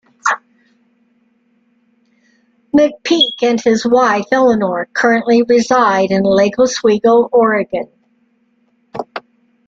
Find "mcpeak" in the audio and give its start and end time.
2.75-3.33